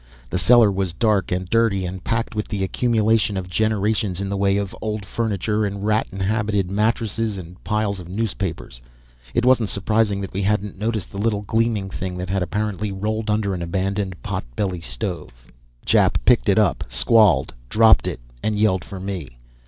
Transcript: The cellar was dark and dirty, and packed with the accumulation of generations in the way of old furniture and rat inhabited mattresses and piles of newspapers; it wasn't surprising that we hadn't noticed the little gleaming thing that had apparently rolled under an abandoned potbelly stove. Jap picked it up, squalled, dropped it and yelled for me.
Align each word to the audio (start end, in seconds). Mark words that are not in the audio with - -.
The 0.31 0.39
cellar 0.39 0.71
was 0.71 0.93
dark 0.95 1.31
and 1.31 1.47
dirty, 1.47 1.85
and 1.85 2.03
packed 2.03 2.33
with 2.33 2.47
the 2.47 2.63
accumulation 2.63 3.37
of 3.37 3.47
generations 3.47 4.19
in 4.19 4.29
the 4.29 4.35
way 4.35 4.57
of 4.57 4.75
old 4.81 5.05
furniture 5.05 5.63
and 5.63 5.85
rat 5.85 6.07
inhabited 6.11 6.71
mattresses 6.71 7.37
and 7.37 7.63
piles 7.63 7.99
of 7.99 8.09
newspapers; 8.09 8.81
it 9.35 9.45
wasn't 9.45 9.69
surprising 9.69 10.19
that 10.21 10.33
we 10.33 10.41
hadn't 10.41 10.79
noticed 10.79 11.11
the 11.11 11.19
little 11.19 11.43
gleaming 11.43 11.91
thing 11.91 12.17
that 12.17 12.31
had 12.31 12.41
apparently 12.41 12.91
rolled 12.91 13.29
under 13.29 13.53
an 13.53 13.61
abandoned 13.61 14.15
potbelly 14.23 14.81
stove. 14.81 15.51
Jap 15.85 16.15
picked 16.25 16.49
it 16.49 16.57
up, 16.57 16.83
squalled, 16.87 17.53
dropped 17.69 18.07
it 18.07 18.19
and 18.41 18.57
yelled 18.57 18.83
for 18.83 18.99
me. 18.99 19.37